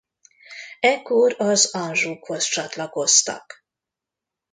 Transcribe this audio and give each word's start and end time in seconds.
Ekkor 0.79 1.35
az 1.37 1.73
Anjoukhoz 1.75 2.43
csatlakoztak. 2.43 3.65